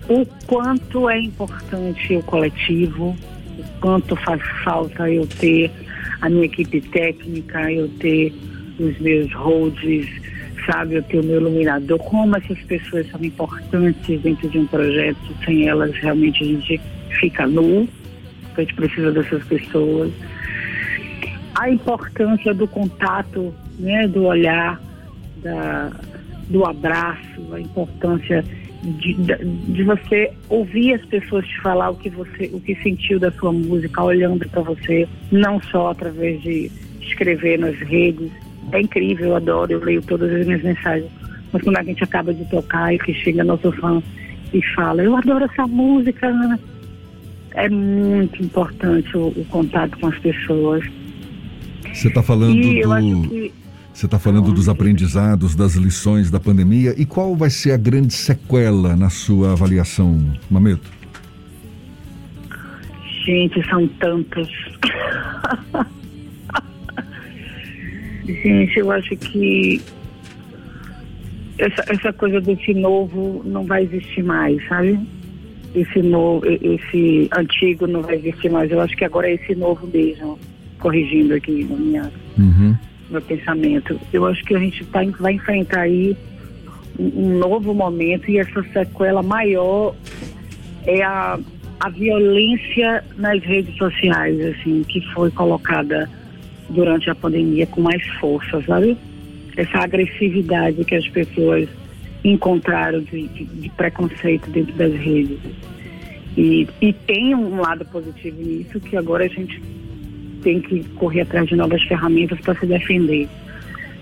o 0.08 0.26
quanto 0.46 1.08
é 1.08 1.18
importante 1.20 2.16
o 2.16 2.22
coletivo, 2.22 3.16
o 3.58 3.80
quanto 3.80 4.16
faz 4.16 4.42
falta 4.62 5.10
eu 5.10 5.26
ter 5.26 5.70
a 6.20 6.28
minha 6.28 6.44
equipe 6.44 6.80
técnica, 6.80 7.70
eu 7.70 7.88
ter 8.00 8.32
os 8.78 8.98
meus 8.98 9.32
holds, 9.32 10.08
sabe, 10.66 10.96
eu 10.96 11.02
ter 11.02 11.20
o 11.20 11.24
meu 11.24 11.40
iluminador, 11.40 11.98
como 11.98 12.36
essas 12.36 12.58
pessoas 12.62 13.08
são 13.10 13.22
importantes 13.22 14.20
dentro 14.20 14.48
de 14.48 14.58
um 14.58 14.66
projeto, 14.66 15.18
sem 15.44 15.68
elas 15.68 15.94
realmente 15.96 16.42
a 16.42 16.46
gente 16.46 16.80
fica 17.20 17.46
nu, 17.46 17.88
a 18.56 18.60
gente 18.60 18.74
precisa 18.74 19.12
dessas 19.12 19.44
pessoas. 19.44 20.12
A 21.54 21.70
importância 21.70 22.52
do 22.52 22.66
contato, 22.66 23.54
né, 23.78 24.08
do 24.08 24.24
olhar, 24.24 24.80
da, 25.42 25.90
do 26.48 26.64
abraço, 26.64 27.52
a 27.52 27.60
importância 27.60 28.44
de, 28.84 29.14
de 29.14 29.82
você 29.82 30.30
ouvir 30.48 30.94
as 30.94 31.04
pessoas 31.06 31.46
te 31.46 31.60
falar 31.60 31.90
o 31.90 31.96
que 31.96 32.10
você, 32.10 32.50
o 32.52 32.60
que 32.60 32.74
sentiu 32.82 33.18
da 33.18 33.32
sua 33.32 33.52
música, 33.52 34.02
olhando 34.02 34.46
para 34.48 34.62
você, 34.62 35.08
não 35.32 35.60
só 35.60 35.90
através 35.90 36.42
de 36.42 36.70
escrever 37.00 37.58
nas 37.58 37.76
redes. 37.78 38.30
É 38.72 38.80
incrível, 38.80 39.28
eu 39.28 39.36
adoro, 39.36 39.72
eu 39.72 39.84
leio 39.84 40.02
todas 40.02 40.32
as 40.32 40.46
minhas 40.46 40.62
mensagens. 40.62 41.10
Mas 41.52 41.62
quando 41.62 41.78
a 41.78 41.82
gente 41.82 42.02
acaba 42.04 42.34
de 42.34 42.44
tocar 42.50 42.94
e 42.94 42.98
que 42.98 43.14
chega 43.14 43.44
nosso 43.44 43.72
fã 43.72 44.02
e 44.52 44.62
fala, 44.74 45.02
eu 45.02 45.16
adoro 45.16 45.44
essa 45.44 45.66
música, 45.66 46.58
é 47.54 47.68
muito 47.68 48.42
importante 48.42 49.16
o, 49.16 49.28
o, 49.28 49.44
contato 49.48 49.98
com 49.98 50.08
as 50.08 50.18
pessoas. 50.18 50.84
Você 51.92 52.08
está 52.08 52.22
falando 52.22 52.56
e 52.56 52.82
do... 52.82 53.63
Você 53.94 54.06
está 54.06 54.18
falando 54.18 54.52
dos 54.52 54.68
aprendizados, 54.68 55.54
das 55.54 55.76
lições 55.76 56.28
da 56.28 56.40
pandemia. 56.40 56.92
E 56.98 57.06
qual 57.06 57.36
vai 57.36 57.48
ser 57.48 57.70
a 57.70 57.76
grande 57.76 58.12
sequela 58.12 58.96
na 58.96 59.08
sua 59.08 59.52
avaliação, 59.52 60.20
Mameto? 60.50 60.90
Gente, 63.24 63.64
são 63.68 63.86
tantas. 63.86 64.48
Gente, 68.26 68.76
eu 68.76 68.90
acho 68.90 69.16
que 69.16 69.80
essa, 71.56 71.84
essa 71.86 72.12
coisa 72.12 72.40
desse 72.40 72.74
novo 72.74 73.42
não 73.46 73.64
vai 73.64 73.84
existir 73.84 74.24
mais, 74.24 74.60
sabe? 74.66 74.98
Esse 75.72 76.02
novo, 76.02 76.44
esse 76.46 77.28
antigo 77.32 77.86
não 77.86 78.02
vai 78.02 78.16
existir 78.16 78.50
mais. 78.50 78.72
Eu 78.72 78.80
acho 78.80 78.96
que 78.96 79.04
agora 79.04 79.30
é 79.30 79.34
esse 79.34 79.54
novo 79.54 79.86
mesmo, 79.86 80.36
corrigindo 80.80 81.34
aqui 81.34 81.62
na 81.64 81.76
minha. 81.76 82.12
Uhum 82.36 82.76
meu 83.14 83.22
pensamento. 83.22 83.98
Eu 84.12 84.26
acho 84.26 84.44
que 84.44 84.54
a 84.54 84.58
gente 84.58 84.84
tá, 84.86 85.00
vai 85.18 85.34
enfrentar 85.34 85.80
aí 85.80 86.16
um, 86.98 87.26
um 87.26 87.38
novo 87.38 87.74
momento 87.74 88.30
e 88.30 88.38
essa 88.38 88.62
sequela 88.72 89.22
maior 89.22 89.94
é 90.86 91.02
a, 91.02 91.38
a 91.80 91.88
violência 91.88 93.04
nas 93.16 93.42
redes 93.42 93.76
sociais, 93.76 94.40
assim, 94.40 94.82
que 94.82 95.00
foi 95.12 95.30
colocada 95.30 96.08
durante 96.68 97.10
a 97.10 97.14
pandemia 97.14 97.66
com 97.66 97.80
mais 97.80 98.04
força, 98.20 98.62
sabe? 98.62 98.96
Essa 99.56 99.78
agressividade 99.78 100.84
que 100.84 100.94
as 100.94 101.08
pessoas 101.08 101.68
encontraram 102.24 103.00
de, 103.00 103.28
de, 103.28 103.44
de 103.44 103.68
preconceito 103.70 104.50
dentro 104.50 104.74
das 104.74 104.92
redes. 104.92 105.38
E, 106.36 106.66
e 106.80 106.92
tem 106.92 107.34
um 107.34 107.60
lado 107.60 107.84
positivo 107.84 108.42
nisso, 108.42 108.80
que 108.80 108.96
agora 108.96 109.24
a 109.24 109.28
gente 109.28 109.62
tem 110.44 110.60
que 110.60 110.84
correr 110.90 111.22
atrás 111.22 111.48
de 111.48 111.56
novas 111.56 111.82
ferramentas 111.82 112.38
para 112.40 112.54
se 112.54 112.66
defender, 112.66 113.26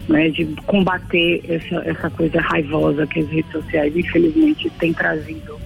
né, 0.09 0.29
de 0.29 0.45
combater 0.67 1.41
essa, 1.49 1.77
essa 1.89 2.11
coisa 2.11 2.41
raivosa 2.41 3.07
que 3.07 3.21
as 3.21 3.29
redes 3.29 3.51
sociais, 3.53 3.97
infelizmente, 3.97 4.69
têm 4.79 4.93
trazido, 4.93 5.57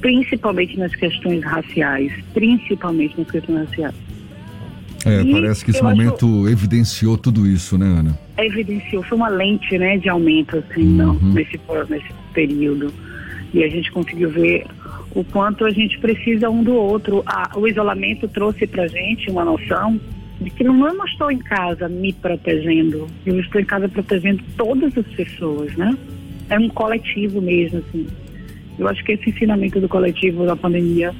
principalmente 0.00 0.76
nas 0.76 0.94
questões 0.94 1.42
raciais, 1.44 2.12
principalmente 2.34 3.16
nas 3.16 3.30
questões 3.30 3.68
raciais. 3.68 3.94
É, 5.06 5.22
e 5.22 5.32
parece 5.32 5.64
que 5.64 5.70
esse 5.70 5.82
momento 5.82 6.26
acho, 6.26 6.48
evidenciou 6.50 7.16
tudo 7.16 7.46
isso, 7.46 7.78
né, 7.78 7.86
Ana? 7.86 8.18
Evidenciou, 8.36 9.02
foi 9.04 9.16
uma 9.16 9.28
lente, 9.28 9.78
né, 9.78 9.96
de 9.96 10.10
aumento, 10.10 10.58
assim, 10.58 10.82
uhum. 10.82 10.96
não, 10.96 11.14
nesse, 11.32 11.58
nesse 11.88 12.12
período. 12.34 12.92
E 13.54 13.64
a 13.64 13.68
gente 13.68 13.90
conseguiu 13.90 14.28
ver 14.30 14.66
o 15.14 15.24
quanto 15.24 15.64
a 15.64 15.70
gente 15.70 15.98
precisa 15.98 16.48
um 16.48 16.62
do 16.62 16.74
outro. 16.74 17.24
O 17.56 17.66
isolamento 17.66 18.28
trouxe 18.28 18.66
para 18.66 18.86
gente 18.86 19.30
uma 19.30 19.44
noção 19.44 20.00
de 20.40 20.50
que 20.50 20.64
não 20.64 20.86
eu 20.86 20.94
não 20.94 21.04
estou 21.04 21.30
em 21.30 21.38
casa 21.38 21.88
me 21.88 22.12
protegendo, 22.12 23.06
eu 23.26 23.38
estou 23.40 23.60
em 23.60 23.64
casa 23.64 23.88
protegendo 23.88 24.42
todas 24.56 24.96
as 24.96 25.06
pessoas, 25.08 25.76
né? 25.76 25.96
É 26.48 26.58
um 26.58 26.68
coletivo 26.68 27.40
mesmo, 27.40 27.78
assim. 27.78 28.06
Eu 28.78 28.88
acho 28.88 29.04
que 29.04 29.12
esse 29.12 29.28
ensinamento 29.28 29.78
do 29.80 29.88
coletivo 29.88 30.46
da 30.46 30.56
pandemia 30.56 31.14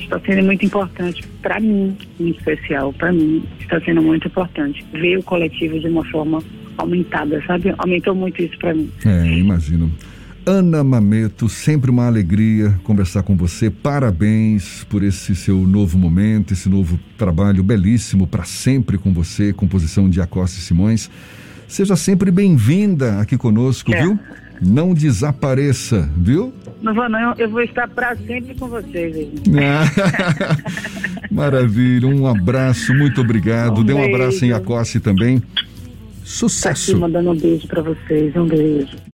está 0.00 0.18
sendo 0.20 0.44
muito 0.44 0.64
importante 0.64 1.22
para 1.42 1.60
mim, 1.60 1.96
em 2.18 2.30
especial, 2.30 2.92
para 2.92 3.12
mim, 3.12 3.42
está 3.60 3.80
sendo 3.80 4.02
muito 4.02 4.26
importante 4.26 4.84
ver 4.92 5.18
o 5.18 5.22
coletivo 5.22 5.78
de 5.78 5.88
uma 5.88 6.04
forma 6.06 6.42
aumentada, 6.78 7.42
sabe? 7.46 7.74
Aumentou 7.78 8.14
muito 8.14 8.42
isso 8.42 8.56
para 8.58 8.74
mim. 8.74 8.90
É, 9.04 9.26
imagino. 9.26 9.90
Ana 10.44 10.82
Mameto, 10.82 11.48
sempre 11.48 11.90
uma 11.90 12.06
alegria 12.06 12.78
conversar 12.82 13.22
com 13.22 13.36
você. 13.36 13.70
Parabéns 13.70 14.84
por 14.84 15.02
esse 15.04 15.36
seu 15.36 15.56
novo 15.58 15.96
momento, 15.96 16.52
esse 16.52 16.68
novo 16.68 16.98
trabalho 17.16 17.62
belíssimo 17.62 18.26
para 18.26 18.42
sempre 18.44 18.98
com 18.98 19.12
você, 19.12 19.52
composição 19.52 20.10
de 20.10 20.20
Acosta 20.20 20.60
Simões. 20.60 21.08
Seja 21.68 21.94
sempre 21.94 22.30
bem-vinda 22.32 23.20
aqui 23.20 23.36
conosco, 23.36 23.94
é. 23.94 24.02
viu? 24.02 24.18
Não 24.60 24.92
desapareça, 24.92 26.10
viu? 26.16 26.52
Não 26.80 26.92
vou 26.92 27.08
não, 27.08 27.34
eu 27.38 27.48
vou 27.48 27.62
estar 27.62 27.88
para 27.88 28.16
sempre 28.16 28.56
com 28.56 28.66
vocês. 28.66 29.28
Maravilha, 31.30 32.08
um 32.08 32.26
abraço, 32.26 32.92
muito 32.94 33.20
obrigado. 33.20 33.80
Um 33.80 33.84
Dê 33.84 33.92
um 33.92 34.04
abraço 34.04 34.44
em 34.44 34.52
Acosta 34.52 34.98
também. 34.98 35.40
Sucesso. 36.24 36.86
Tá 36.86 36.92
aqui 36.92 37.00
mandando 37.00 37.30
um 37.30 37.36
beijo 37.36 37.68
para 37.68 37.82
vocês, 37.82 38.34
um 38.34 38.46
beijo. 38.46 39.11